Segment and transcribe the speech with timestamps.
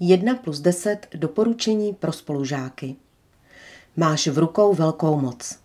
[0.00, 2.96] 1 plus 10 doporučení pro spolužáky.
[3.96, 5.58] Máš v rukou velkou moc.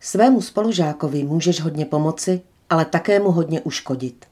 [0.00, 2.40] Svému spolužákovi můžeš hodně pomoci,
[2.70, 4.26] ale také mu hodně uškodit.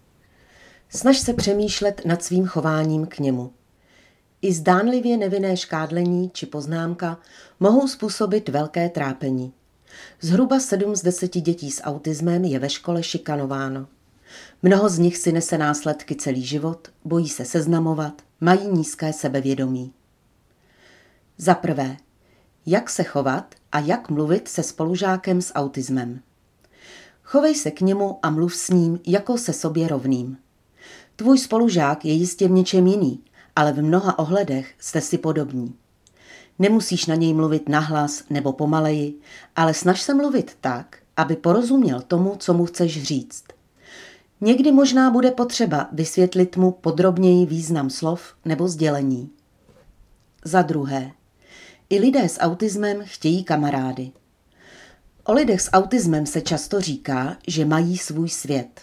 [0.89, 3.53] Snaž se přemýšlet nad svým chováním k němu.
[4.43, 7.19] I zdánlivě nevinné škádlení či poznámka
[7.61, 9.53] mohou způsobit velké trápení.
[10.21, 13.87] Zhruba 7 z 10 dětí s autismem je ve škole šikanováno.
[14.63, 19.93] Mnoho z nich si nese následky celý život, bojí se seznamovat, mají nízké sebevědomí.
[21.39, 21.97] Za prvé,
[22.67, 26.21] jak se chovat a jak mluvit se spolužákem s autismem.
[27.23, 30.37] Chovej se k němu a mluv s ním jako se sobě rovným.
[31.17, 33.21] Tvůj spolužák je jistě v něčem jiný,
[33.57, 35.75] ale v mnoha ohledech jste si podobní.
[36.59, 39.21] Nemusíš na něj mluvit nahlas nebo pomaleji,
[39.57, 43.45] ale snaž se mluvit tak, aby porozuměl tomu, co mu chceš říct.
[44.45, 49.31] Někdy možná bude potřeba vysvětlit mu podrobněji význam slov nebo sdělení.
[50.45, 51.11] Za druhé,
[51.91, 54.11] i lidé s autismem chtějí kamarády.
[55.25, 58.81] O lidech s autismem se často říká, že mají svůj svět.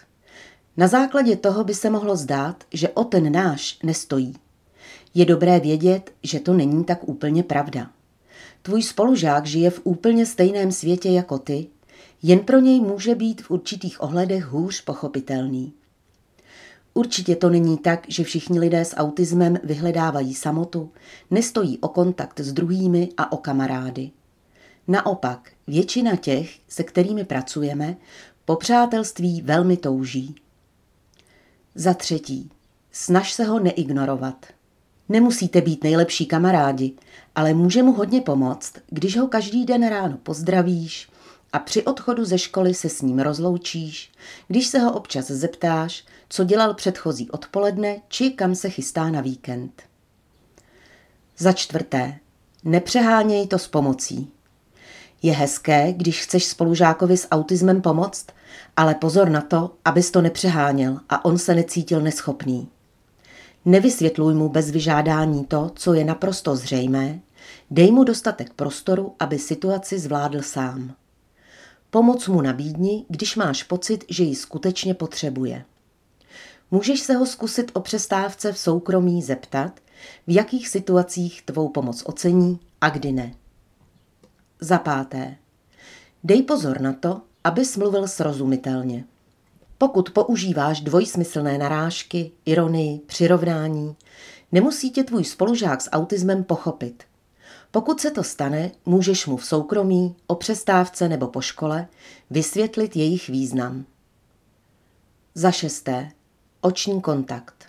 [0.78, 4.36] Na základě toho by se mohlo zdát, že o ten náš nestojí.
[5.14, 7.90] Je dobré vědět, že to není tak úplně pravda.
[8.62, 11.68] Tvůj spolužák žije v úplně stejném světě jako ty,
[12.23, 15.73] jen pro něj může být v určitých ohledech hůř pochopitelný.
[16.94, 20.92] Určitě to není tak, že všichni lidé s autismem vyhledávají samotu,
[21.31, 24.11] nestojí o kontakt s druhými a o kamarády.
[24.88, 27.98] Naopak, většina těch, se kterými pracujeme,
[28.45, 30.36] po přátelství velmi touží.
[31.76, 32.50] Za třetí,
[32.92, 34.45] snaž se ho neignorovat.
[35.09, 36.92] Nemusíte být nejlepší kamarádi,
[37.36, 41.09] ale může mu hodně pomoct, když ho každý den ráno pozdravíš
[41.53, 44.11] a při odchodu ze školy se s ním rozloučíš,
[44.47, 49.83] když se ho občas zeptáš, co dělal předchozí odpoledne či kam se chystá na víkend.
[51.38, 52.16] Za čtvrté,
[52.64, 54.31] nepřeháněj to s pomocí.
[55.22, 58.25] Je hezké, když chceš spolužákovi s autismem pomoct,
[58.77, 62.70] ale pozor na to, abys to nepřeháněl a on se necítil neschopný.
[63.65, 67.20] Nevysvětluj mu bez vyžádání to, co je naprosto zřejmé,
[67.71, 70.95] dej mu dostatek prostoru, aby situaci zvládl sám.
[71.89, 75.66] Pomoc mu nabídni, když máš pocit, že ji skutečně potřebuje.
[76.72, 79.80] Můžeš se ho zkusit o přestávce v soukromí zeptat,
[80.27, 83.33] v jakých situacích tvou pomoc ocení a kdy ne.
[84.61, 85.36] Za páté.
[86.23, 89.06] Dej pozor na to, abys mluvil srozumitelně.
[89.77, 93.95] Pokud používáš dvojsmyslné narážky, ironii, přirovnání,
[94.52, 97.04] nemusí tě tvůj spolužák s autismem pochopit.
[97.72, 101.88] Pokud se to stane, můžeš mu v soukromí, o přestávce nebo po škole
[102.30, 103.86] vysvětlit jejich význam.
[105.36, 106.12] Za šesté.
[106.62, 107.66] Oční kontakt.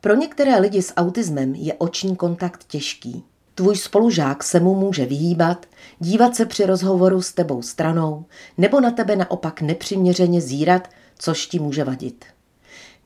[0.00, 3.24] Pro některé lidi s autismem je oční kontakt těžký.
[3.54, 5.66] Tvůj spolužák se mu může vyhýbat,
[5.98, 8.24] dívat se při rozhovoru s tebou stranou
[8.58, 10.88] nebo na tebe naopak nepřiměřeně zírat,
[11.18, 12.24] což ti může vadit.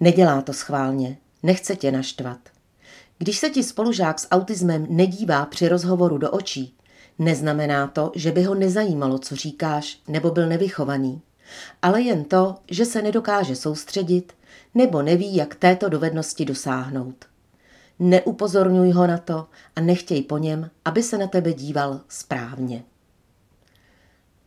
[0.01, 2.52] Nedělá to schválně, nechce tě naštvat.
[3.23, 6.77] Když se ti spolužák s autismem nedívá při rozhovoru do očí,
[7.19, 11.23] neznamená to, že by ho nezajímalo, co říkáš, nebo byl nevychovaný,
[11.83, 14.33] ale jen to, že se nedokáže soustředit
[14.75, 17.25] nebo neví, jak této dovednosti dosáhnout.
[17.99, 19.47] Neupozorňuj ho na to
[19.77, 22.85] a nechtěj po něm, aby se na tebe díval správně.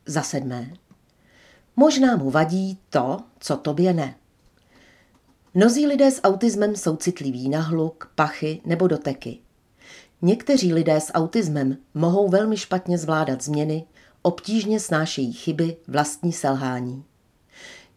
[0.06, 0.74] Za sedmé.
[1.76, 4.16] Možná mu vadí to, co tobě ne.
[5.58, 9.40] Mnozí lidé s autismem jsou citliví na hluk, pachy nebo doteky.
[10.22, 13.86] Někteří lidé s autismem mohou velmi špatně zvládat změny,
[14.22, 17.04] obtížně snášejí chyby, vlastní selhání.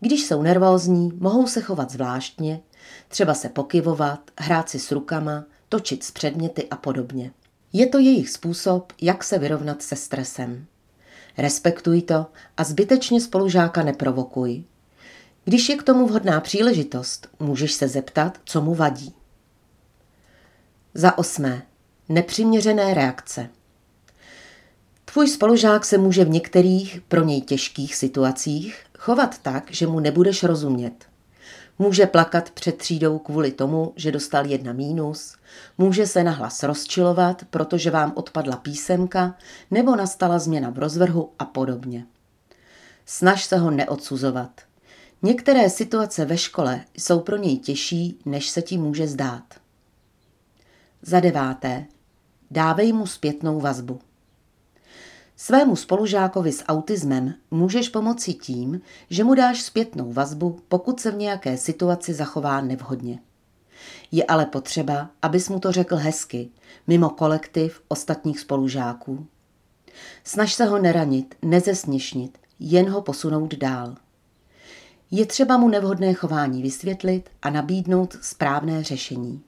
[0.00, 2.60] Když jsou nervózní, mohou se chovat zvláštně,
[3.08, 7.32] třeba se pokyvovat, hrát si s rukama, točit s předměty a podobně.
[7.72, 10.66] Je to jejich způsob, jak se vyrovnat se stresem.
[11.38, 12.26] Respektuj to
[12.56, 14.64] a zbytečně spolužáka neprovokuj.
[15.44, 19.14] Když je k tomu vhodná příležitost, můžeš se zeptat, co mu vadí.
[20.94, 21.62] Za osmé.
[22.08, 23.48] Nepřiměřené reakce.
[25.04, 30.42] Tvůj spolužák se může v některých pro něj těžkých situacích chovat tak, že mu nebudeš
[30.42, 31.06] rozumět.
[31.78, 35.36] Může plakat před třídou kvůli tomu, že dostal jedna mínus,
[35.78, 39.34] může se nahlas rozčilovat, protože vám odpadla písemka
[39.70, 42.06] nebo nastala změna v rozvrhu a podobně.
[43.06, 44.67] Snaž se ho neodsuzovat.
[45.22, 49.44] Některé situace ve škole jsou pro něj těžší, než se ti může zdát.
[51.02, 51.86] Za deváté.
[52.50, 54.00] Dávej mu zpětnou vazbu.
[55.36, 58.80] Svému spolužákovi s autismem můžeš pomoci tím,
[59.10, 63.18] že mu dáš zpětnou vazbu, pokud se v nějaké situaci zachová nevhodně.
[64.10, 66.50] Je ale potřeba, abys mu to řekl hezky,
[66.86, 69.26] mimo kolektiv ostatních spolužáků.
[70.24, 73.96] Snaž se ho neranit, nezesměšnit, jen ho posunout dál.
[75.10, 79.42] Je třeba mu nevhodné chování vysvětlit a nabídnout správné řešení.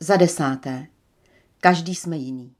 [0.00, 0.86] Za desáté.
[1.60, 2.52] Každý jsme jiný.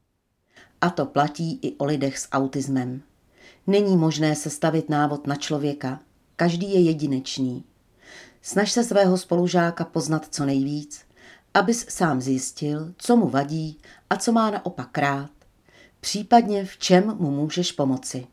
[0.81, 3.01] A to platí i o lidech s autismem.
[3.67, 5.99] Není možné sestavit návod na člověka.
[6.35, 7.63] Každý je jedinečný.
[8.41, 11.01] Snaž se svého spolužáka poznat co nejvíc,
[11.53, 13.79] abys sám zjistil, co mu vadí
[14.09, 15.29] a co má naopak rád,
[15.99, 18.27] případně v čem mu můžeš pomoci.